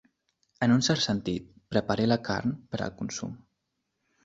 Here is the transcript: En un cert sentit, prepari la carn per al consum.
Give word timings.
En 0.67 0.71
un 0.75 0.79
cert 0.87 1.03
sentit, 1.03 1.51
prepari 1.75 2.09
la 2.09 2.19
carn 2.31 2.57
per 2.73 2.81
al 2.87 2.97
consum. 3.03 3.39